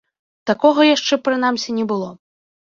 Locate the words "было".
1.95-2.11